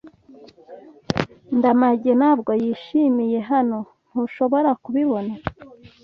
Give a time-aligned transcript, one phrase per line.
[1.57, 3.79] Ndamage ntabwo yishimiye hano.
[4.09, 5.33] Ntushobora kubibona?